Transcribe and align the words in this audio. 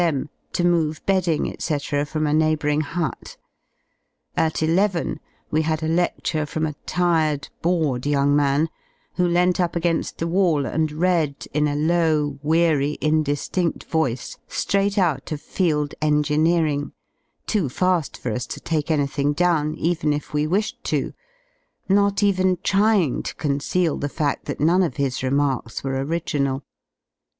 M. 0.01 0.29
to 0.53 0.63
move 0.65 1.05
bedding, 1.05 1.43
^c, 1.43 2.07
from 2.07 2.25
a 2.25 2.33
neighbouring 2.33 2.81
hut. 2.81 3.37
At 4.35 4.63
eleven 4.63 5.19
we 5.51 5.61
had 5.61 5.83
a 5.83 5.87
ledure 5.87 6.47
from 6.47 6.65
a 6.65 6.73
tired, 6.87 7.49
bored 7.61 8.07
young 8.07 8.35
man, 8.35 8.69
who 9.17 9.27
leant 9.27 9.59
up 9.59 9.73
againft 9.73 10.15
the 10.17 10.25
wall 10.25 10.65
and 10.65 10.91
read 10.91 11.45
in 11.53 11.67
a 11.67 11.75
low, 11.75 12.39
weary, 12.41 12.97
indi^indl 12.99 13.83
voice 13.83 14.39
^raight 14.49 14.97
out 14.97 15.31
of 15.31 15.39
"Field 15.39 15.93
Engineering," 16.01 16.93
too 17.45 17.65
fa^ 17.65 18.17
for 18.17 18.31
us 18.31 18.47
to 18.47 18.59
take 18.59 18.89
anything 18.89 19.33
down, 19.33 19.75
even 19.75 20.13
if 20.13 20.33
we 20.33 20.47
wished 20.47 20.83
to, 20.85 21.13
not 21.87 22.23
even 22.23 22.57
trying 22.63 23.21
to 23.21 23.35
conceal 23.35 23.97
the 23.97 24.09
fa(3: 24.09 24.45
that 24.45 24.59
none 24.59 24.81
of 24.81 24.95
his 24.97 25.21
remarks 25.21 25.83
were 25.83 26.03
original. 26.03 26.63